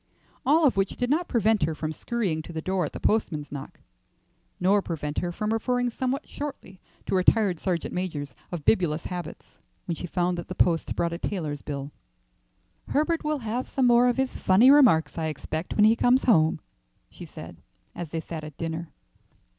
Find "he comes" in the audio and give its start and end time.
15.85-16.23